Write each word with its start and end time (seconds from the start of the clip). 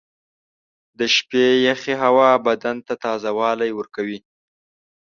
•د 0.99 1.01
شپې 1.15 1.45
یخې 1.67 1.93
هوا 2.03 2.29
بدن 2.47 2.77
ته 2.85 2.93
تازهوالی 3.03 3.71
ورکوي. 3.73 4.19